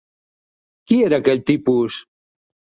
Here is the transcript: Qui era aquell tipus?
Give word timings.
Qui 0.87 0.97
era 1.09 1.21
aquell 1.23 1.45
tipus? 1.53 2.03